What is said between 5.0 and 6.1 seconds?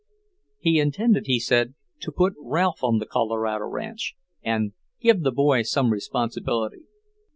the boy some